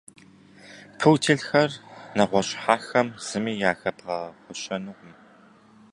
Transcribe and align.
Пуделхэр 0.99 1.71
нэгъуэщӏ 2.17 2.55
хьэхэм 2.61 3.07
зыми 3.27 3.53
яхэбгъэгъуэщэнукъым. 3.69 5.13